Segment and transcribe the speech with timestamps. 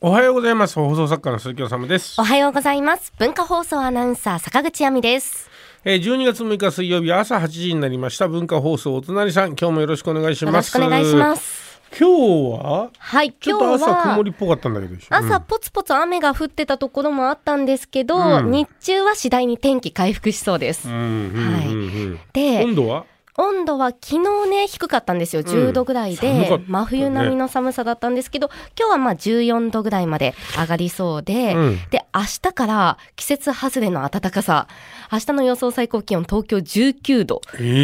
[0.00, 0.76] おはようございます。
[0.76, 2.20] 放送作家の鈴木治です。
[2.20, 3.12] おはようございます。
[3.18, 5.50] 文化放送アナウンサー坂口亜美です。
[5.84, 8.28] えー、12月6日水曜日朝8時になりました。
[8.28, 10.78] 文化放送お隣さん今日もよろしくお願いします。
[10.78, 11.80] よろしくお願いします。
[11.98, 23.04] 今日ははいちょっと朝曇りっぽかったんだけど、朝ポツポツ雨が降ってたところもあったんですけど、うん、日中は次第に天気回復しそうです、はい、で温度は？
[23.38, 25.42] 温度は昨日ね低かったんですよ。
[25.42, 34.66] 10度ぐらいで、うんね、真冬並みの寒さだったんですけど今日はまあ14度ぐらいまで上がりそうで、うん、で明日から季節外れの暖かさ。
[35.10, 37.40] 明日の予想最高気温東京19度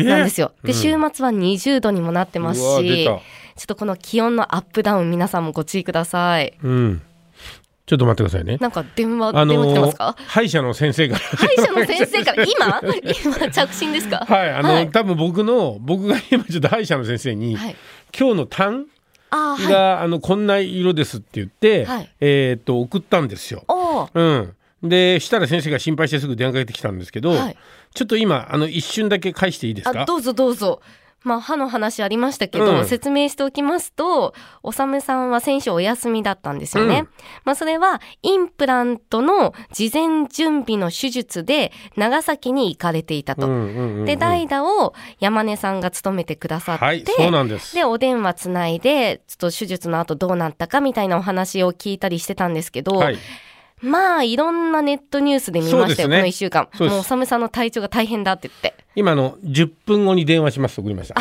[0.06, 6.54] なんですよ、えー、で週末は20度にもなってますし、ちょっとこの気温のアップダウン皆さんもご注意ください。
[6.62, 7.02] うん
[7.86, 8.56] ちょっと待ってくださいね。
[8.60, 10.16] なんか電話、あのー、電話来てますか？
[10.18, 11.20] 歯医者の先生から。
[11.20, 12.80] 歯医者の先生から、 今、
[13.24, 14.24] 今着信ですか？
[14.26, 17.76] はい、あの、はい、多分僕の、僕が今ちょっと歯医者の先生に、はい、
[18.18, 18.86] 今日の痰。
[19.30, 23.64] が、はい、あのこんな色ですって言って、はい、えっ、と送ったんですよ。
[24.14, 24.54] うん。
[24.84, 27.56] でしたら先生が心配してすぐ電話かけてきたんですけど、はい、
[27.94, 30.04] ちょっと今あの一瞬だけ返していいですか？
[30.04, 30.80] どうぞどうぞ。
[31.24, 37.00] まあ、歯の話ありましたけど、うん、説明しておきますと、おさむさんは先週お休みだったんですよね。
[37.00, 37.08] うん、
[37.44, 43.48] まあ、それは、インプラントの事前準備の手術で、長崎に行かれていたと。
[44.04, 47.74] で、代打を山根さんが務めてくださって、はい、そうなんです。
[47.74, 53.18] で、お電話つないで、ちょっと手術の後どうなったかみたいなお話を聞いたりしてたんですけど、はい
[53.82, 56.68] まあいろんなネットニュースで見ましたよ、ね、この1週間。
[56.80, 58.84] もうおさの体調が大変だって言って。
[58.96, 61.20] 今の10分後に電話しますと送りました10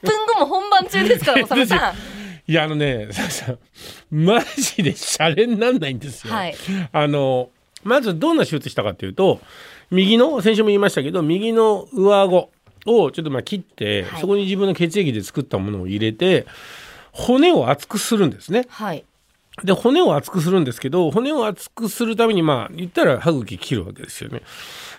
[0.00, 1.94] 分後も本番中ですからおさむさん。
[2.46, 3.08] いやあのね
[4.10, 6.54] マジでシャレになんないんですよ、はい、
[6.92, 7.50] あの
[7.84, 9.40] まずどんな手術したかっていうと
[9.90, 12.50] 右の先週も言いましたけど右の上顎
[12.86, 16.46] をちょっとまあ切って、はい、そこに自分の血液で作ったものを入れて
[17.12, 18.66] 骨を厚くするんですね。
[18.68, 19.04] はい、
[19.64, 24.42] で骨を厚くするんですけど骨を厚くするためにまあ言ったら歯茎切るわけですよね。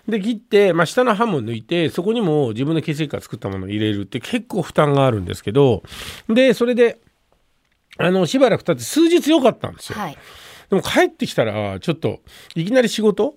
[0.08, 5.84] で切って、まあ、下の歯も抜いてそこにも自分の血液から作ったものを入れるって結構負担があるんですけど
[6.28, 7.00] でそれで
[7.97, 10.00] あのしばらく経って数日良かったんですよ。
[10.00, 10.18] はい、
[10.69, 12.19] でも帰ってきたらちょっと
[12.56, 13.35] いきなり仕事？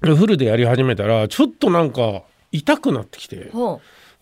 [0.00, 3.50] フルでやり始めたらちょっとなんか痛くなってきて。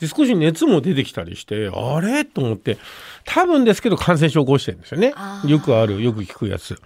[0.01, 2.25] で少し熱も出てきたりしてあれ？
[2.25, 2.79] と思って
[3.25, 5.13] 多分ですけど感染症を起こしてるんですよね。
[5.45, 6.81] よくあるよく聞くやつ。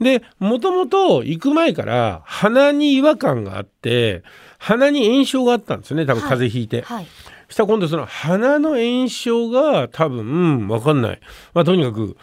[0.00, 4.22] でもともと行く前から鼻に違和感があって
[4.58, 6.96] 鼻に炎症があったんですよね多分風邪ひいて、はい。
[6.98, 7.06] はい、
[7.48, 11.20] そしたら今度その鼻の炎症が多分、うかんない、
[11.54, 12.16] まあ、とにかく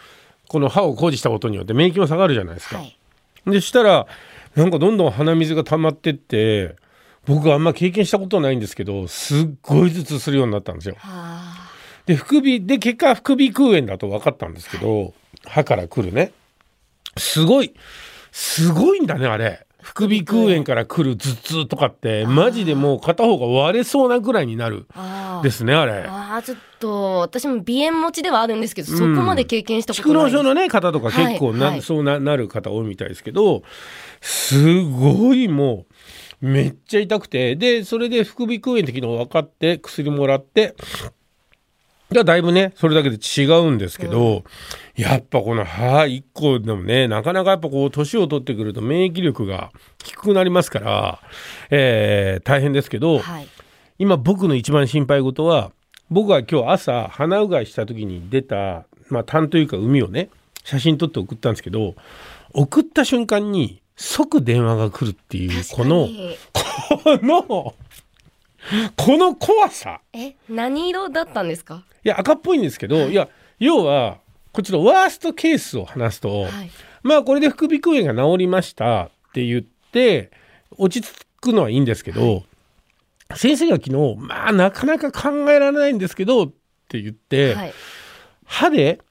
[0.48, 2.98] この歯を工事したことによって免疫も下がるじゃないですか、はい、
[3.46, 4.06] でしたら
[4.56, 6.76] なんかどんどん鼻水が溜まってって
[7.26, 10.96] 僕はあんま経験したことないんですけどすっごい頭痛するようになったんですよ。
[12.06, 15.14] で副鼻で結果副鼻腔炎だと分かったんですけど
[15.46, 16.32] 歯から来るね。
[17.16, 17.74] すごい
[18.32, 19.66] すごいんだねあれ。
[19.82, 24.86] 副鼻腔炎から来る頭痛とかってマジでもう片方が割れそうなぐらいになる。
[25.42, 26.04] ですねあれ。
[26.06, 33.62] あちょっと私も鼻炎持ちではあるんですけど、うん、そこまで経験したことない蓄膿症のね方とか結構な、はい、そうななる方多いみたいですけど
[34.20, 35.94] すごいもう
[36.40, 37.56] めっちゃ痛くて。
[37.56, 40.74] でそれで副鼻腔炎って昨日分かって薬もらって。
[42.12, 44.42] がだいぶねそれだけで違うんですけど、
[44.98, 49.70] うん、やっぱこの歯1個でもねなかなかやっぱこう年を取ってくると免疫力が
[50.04, 51.20] 低くなりますから、
[51.70, 53.48] えー、大変ですけど、はい、
[53.98, 55.70] 今僕の一番心配事は
[56.10, 60.30] 僕は今日朝鼻うがいした時に出た、まあ、痰というか海をね
[60.64, 61.94] 写真撮って送ったんですけど
[62.52, 66.08] 送った瞬間に即電話が来るっていうこの
[66.54, 67.74] この
[68.96, 70.00] この怖さ。
[70.14, 71.84] え何色だったんですか？
[72.02, 73.28] いや赤っぽいんですけど、はい、いや
[73.58, 74.20] 要は
[74.52, 76.70] こっちのワーストケースを話すと、はい、
[77.02, 80.30] まあこれで副鼻腔炎が治りましたって言って
[80.78, 82.44] 落ち着くのはいいんですけど、はい、
[83.36, 86.52] 先生が昨日まあなかなか考えられないんですけどっ
[86.88, 87.54] て言って、
[88.46, 89.02] 歯で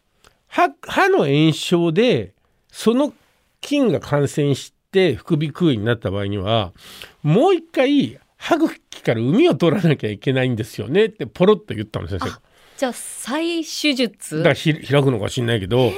[0.47, 2.33] 歯歯の炎症で
[2.72, 3.14] その
[3.61, 6.74] 菌が感染してって副鼻腔炎になった場合には
[7.22, 12.32] もう一回歯茎から膿を取らなきゃいけないんですよねってポロッと言ったの先生
[12.78, 14.41] じゃあ再手術？
[14.41, 15.91] だ開くのかしんないけど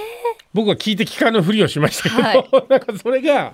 [0.54, 3.54] 僕は聞いて聞かぬふりをしましたけど、はい、 なんかそれが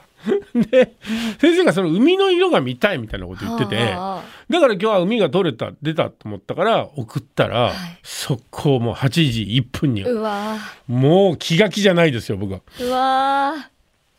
[0.55, 0.95] で
[1.39, 10.03] 先生がその海の色が見たいみたいなこと言っててだから今日は海が取れた出たと思ったから送ったら、はい、速攻もう8時1分に
[10.87, 12.61] もう気が気じゃないですよ僕は。
[12.79, 13.69] うわ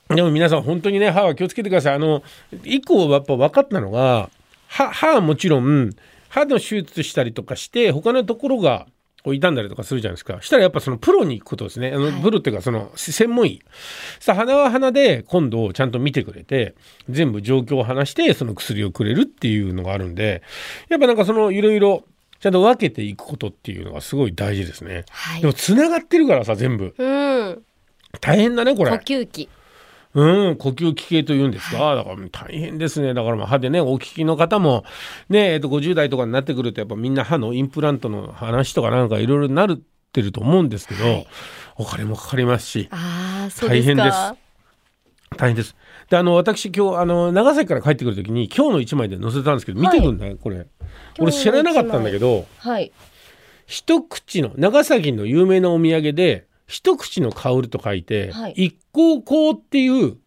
[0.08, 1.94] でも皆さん本当にね歯は気をつけてください。
[1.94, 2.22] あの
[2.64, 4.30] 一個やっぱ分かったのが
[4.66, 5.90] 歯歯はもちろん
[6.28, 8.86] 歯の手術したりとかして他のところが
[9.24, 10.40] こう傷んだりとかするじゃないですか。
[10.40, 11.92] したらやっぱそのプロに行くことですね。
[11.94, 13.60] あの、プロっていうかその専門医。
[14.20, 16.74] さあ鼻は鼻で今度ちゃんと見てくれて
[17.10, 20.42] 全部状況を話してその薬をくれるっていうのがあるんで
[20.88, 22.04] やっぱなんかそのいろいろ
[22.40, 27.62] ちゃんと分けていくことっていうのがすごい大事ですね、はい、でもつながってるからさ全部、うん、
[28.20, 28.90] 大変だねこれ。
[28.90, 29.48] 呼吸器
[30.18, 33.14] うん、呼吸器系というんですか、だから大変ですね。
[33.14, 34.84] だから歯でね、お聞きの方も、
[35.28, 39.76] ね、えっと、50代とかになってくると、やっぱみんな歯のインプラントの話とかなんかいろいろなるっ
[40.12, 41.26] てると思うんですけど、はい、
[41.76, 42.88] お金もかかりますし、
[43.60, 44.18] 大変です。
[45.36, 45.76] 大変です。
[46.10, 50.66] で、あの、私今日、あの、長崎から帰ってくるときに、今日の一枚で載せたんですけど、見てくんだよ、これ。
[51.20, 52.90] 俺知らなかったんだけど、はい。
[53.66, 60.18] 一口の、長崎の有名なお土産で、一口の香ると書いて、はい、一香香っていう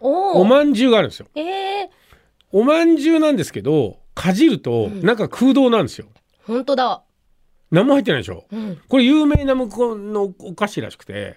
[0.00, 1.26] おまんじゅうがあるんですよ。
[1.34, 1.88] えー、
[2.52, 6.06] おまんじゅうなんですけどかじると中空洞なんですよ。
[6.46, 7.02] 本当だ。
[7.70, 11.36] 何も入ってないでしょ、うん、これ有名な向こうのお菓子らしくて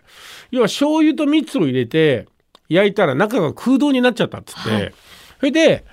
[0.49, 2.27] 要は醤油と蜜を入れて
[2.69, 4.93] 焼いたら中が空洞になっちゃったっつって、はい、
[5.39, 5.85] それで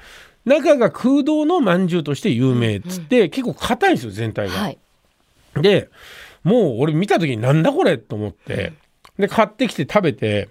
[0.47, 4.55] 中が空洞のまんじゅうとして有名っつって、うん、結構硬いんですよ全体が。
[4.55, 4.79] はい、
[5.57, 5.91] で
[6.42, 8.72] もう俺見た時になんだこれと思って
[9.19, 10.48] で買ってきて食べて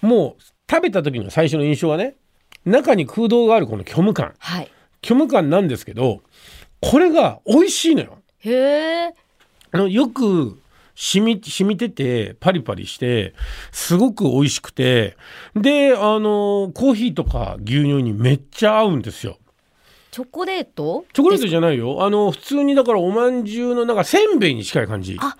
[0.00, 2.16] もう食べた時の最初の印象はね
[2.64, 4.70] 中に空洞があるこの虚無感、はい、
[5.02, 6.22] 虚無感なんですけど
[6.80, 8.18] これが美味しいのよ。
[8.38, 9.14] へえ。
[9.70, 10.60] あのよく
[10.94, 13.34] 染み染みててパリパリして
[13.70, 15.16] すごく美味しくて
[15.54, 19.38] であのコーヒーとか牛乳にめっちゃ合うんですよ。
[20.12, 21.06] チョコレート？
[21.14, 22.04] チョコレートじゃないよ。
[22.04, 25.16] あの普通にだからおまんじゅうのなんかせんべいに近い感じ。
[25.18, 25.36] あ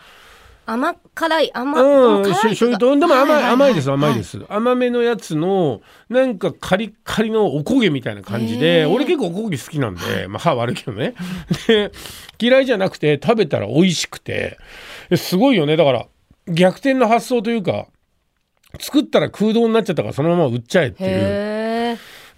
[0.64, 11.14] 甘辛い甘うん醤油とでも甘い,、甘いです甘いです、はい、甘めのやつのなんかカリカリのおこげみたいな感じで俺結構おこげ好きなんで、まあ歯悪いけどね。
[11.66, 11.92] で
[12.38, 14.56] 嫌いじゃなくて食べたら美味しくて
[15.16, 15.76] すごいよね。
[15.76, 16.06] だから
[16.46, 17.88] 逆転の発想というか
[18.80, 21.51] 作ったら空洞になっちゃったからそのまま売っちゃえっていう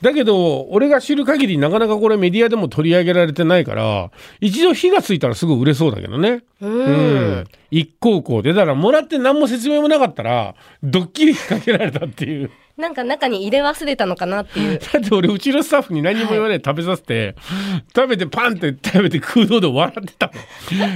[0.03, 4.11] だけど俺が知る限りなかなかこれメディアでも取り上げられてないから
[4.41, 12.51] 一度火がついたらすぐ売れそうだけどねうん一高校でだからもらって何も説明もなかったらドッキリかけられたっていう。
[12.77, 14.79] なんか中に入れ忘れたのかなっていう。
[14.93, 20.31] だって俺うちのスタッフに何も言わないで食べさせて、はい、食べてパンって食べて空洞で笑ってた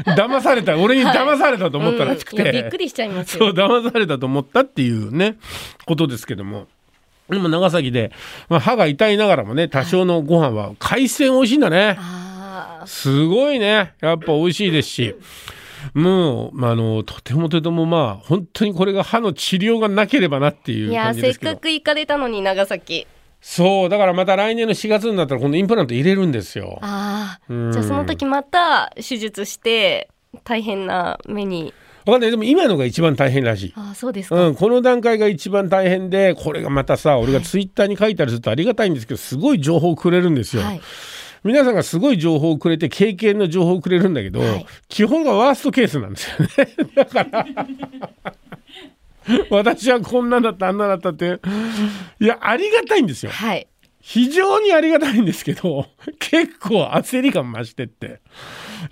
[0.07, 0.17] の。
[0.17, 5.37] 騙された俺に騙されたと思ったらしくて、はいうん、びっくりしちゃいますそう騙されたと思ったっていうね
[5.87, 6.67] ことですけども。
[7.29, 8.11] でも長崎で、
[8.49, 11.99] まあ、歯が痛いながらもね多少のご飯は海鮮美味しいんだね。
[12.87, 13.95] すごいね。
[14.01, 15.15] やっぱ美味しいですし。
[15.95, 21.51] もう、まあ、あのとてもとてもまあ本当にこれが歯の治療がなければなっていう感じですけど。
[21.51, 23.07] いやせっかく行かれたのに長崎。
[23.41, 26.79] そうだからまた来年の4月になったら今度インプラント入れるんですよ。
[26.83, 30.11] ああじゃあその時また手術して
[30.45, 31.73] 大変な目に分
[32.13, 32.31] かんない。
[32.31, 33.73] でも今のが一番大変らしい。
[33.77, 40.81] あそうですか、うん、この段階が一番大変でこれがまたさ俺がツイッターに書いたりするとありがたいんですけどすごい情報をくれるんですよ、はい、
[41.45, 46.75] 皆さんがすごい情報をくれて経験の情報をくれるんだけど、はい、基本がワーストケースなんですよね。
[46.95, 47.47] だから。
[49.51, 51.39] 私はこんなだったあんなだったって。
[52.21, 53.67] いやありがたいんですよ、はい、
[54.01, 55.87] 非常にありがたいんですけど
[56.19, 58.21] 結構焦り感増してって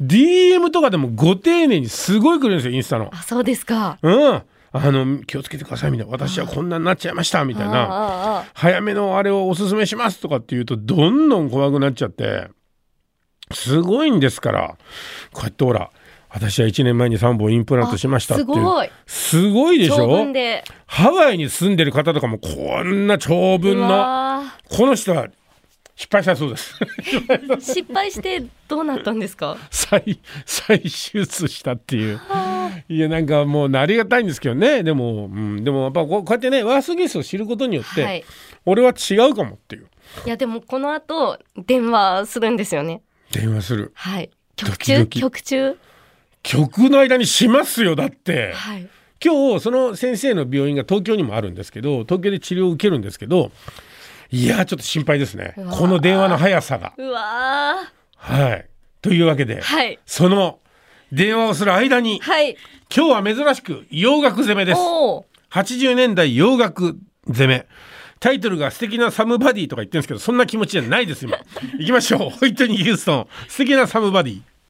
[0.01, 3.11] DM とかでもご丁寧にすごい来るんですよインスタの。
[3.13, 3.99] あそうですか。
[4.03, 4.43] うん。
[4.73, 6.13] あの気をつけてくださいみたいな。
[6.13, 8.45] 私はこんなになっちゃいましたみたいな。
[8.53, 12.49] 早めのあれをおすすめしますとかって言うとどんどん怖くなっちゃって
[13.53, 14.77] すごいんですから。
[15.33, 15.91] こうやってほら
[16.29, 18.47] 私は1年前に3本インプラントしましたってい
[19.07, 19.79] すごい。
[19.79, 20.27] でしょ？
[20.87, 24.43] ハワイに住んでる方とかもこんな長文の。
[24.69, 25.29] この人は
[25.97, 26.79] 失敗したそうです。
[27.59, 29.57] 失敗してどうなったんですか？
[29.71, 32.21] 再再手術したっていう。
[32.89, 34.83] いやなんかもうありがたいんですけどね。
[34.83, 38.25] でも、うん、でもやっぱこうやってねワーストゲースを知ることによって、はい、
[38.67, 39.89] 俺は違うかもっていう。
[40.27, 43.01] いやでもこの後電話するんですよね。
[43.33, 43.93] 電話する。
[43.95, 44.31] はい。
[44.55, 45.07] 曲中？
[45.07, 45.77] 曲中？
[46.43, 48.89] 曲の間にしますよだって、はい、
[49.25, 53.51] 今日その先生の病院が東京にもあるんですけど東京で治療を受けるんですけど
[54.31, 56.93] いやちょっと心配ですねこの電話の速さが。
[56.97, 57.77] うわ
[58.17, 58.67] はい
[59.03, 60.59] というわけで、はい、その
[61.13, 62.57] 電話をする間に、はい、
[62.95, 64.81] 今日は珍しく洋楽攻めです。
[65.51, 67.67] 80年代洋楽攻め。
[68.19, 71.39] タイトルが素敵なサムバディとか言ってるんですけど、そんな気持ちじゃないです今。
[71.79, 72.31] 行きましょう。
[72.31, 74.43] ホイットニー・ヒューストン、素敵なサムバディ。